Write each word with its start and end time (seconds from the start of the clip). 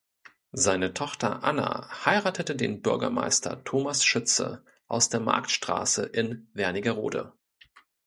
Seine 0.55 0.95
Tochter 0.95 1.43
Anna 1.43 1.87
heiratete 2.07 2.55
den 2.55 2.81
Bürgermeister 2.81 3.63
Thomas 3.63 4.03
Schütze 4.03 4.65
aus 4.87 5.09
der 5.09 5.19
Marktstraße 5.19 6.01
in 6.07 6.49
Wernigerode. 6.53 7.33